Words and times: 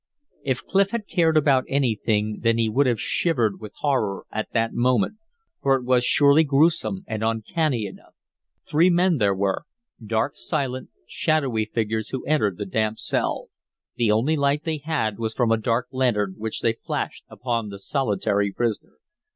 If 0.41 0.65
Clif 0.65 0.89
had 0.89 1.05
cared 1.07 1.37
about 1.37 1.63
anything 1.67 2.39
then 2.41 2.57
he 2.57 2.67
would 2.69 2.87
have 2.87 2.99
shivered 2.99 3.61
with 3.61 3.71
horror 3.81 4.25
at 4.31 4.51
that 4.51 4.73
moment, 4.73 5.19
for 5.61 5.75
it 5.75 5.83
was 5.83 6.03
surely 6.03 6.43
gruesome 6.43 7.03
and 7.05 7.23
uncanny 7.23 7.85
enough. 7.85 8.15
Three 8.67 8.89
men 8.89 9.17
there 9.19 9.35
were, 9.35 9.65
dark, 10.03 10.31
silent, 10.35 10.89
shadowy 11.07 11.65
figures 11.65 12.09
who 12.09 12.25
entered 12.25 12.57
the 12.57 12.65
damp 12.65 12.97
cell. 12.97 13.49
The 13.95 14.09
only 14.09 14.35
light 14.35 14.63
they 14.63 14.79
had 14.83 15.19
was 15.19 15.35
from 15.35 15.51
a 15.51 15.55
dark 15.57 15.87
lantern, 15.91 16.33
which 16.35 16.61
they 16.61 16.73
flashed 16.73 17.23
upon 17.29 17.69
the 17.69 17.77
solitary 17.77 18.51
prisoner. 18.51 18.97